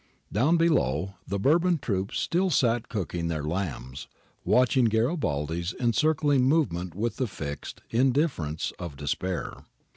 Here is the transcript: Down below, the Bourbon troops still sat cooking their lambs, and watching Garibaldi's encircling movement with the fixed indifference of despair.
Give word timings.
Down 0.31 0.57
below, 0.57 1.13
the 1.27 1.37
Bourbon 1.37 1.77
troops 1.77 2.17
still 2.19 2.49
sat 2.49 2.89
cooking 2.89 3.27
their 3.27 3.43
lambs, 3.43 4.07
and 4.43 4.51
watching 4.51 4.85
Garibaldi's 4.85 5.75
encircling 5.79 6.41
movement 6.45 6.95
with 6.95 7.17
the 7.17 7.27
fixed 7.27 7.83
indifference 7.91 8.73
of 8.79 8.97
despair. 8.97 9.63